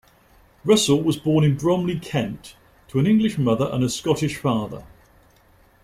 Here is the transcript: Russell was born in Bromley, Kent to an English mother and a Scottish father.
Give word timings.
Russell 0.65 1.03
was 1.03 1.15
born 1.15 1.43
in 1.43 1.55
Bromley, 1.55 1.99
Kent 1.99 2.55
to 2.87 2.97
an 2.97 3.05
English 3.05 3.37
mother 3.37 3.69
and 3.71 3.83
a 3.83 3.87
Scottish 3.87 4.35
father. 4.35 4.83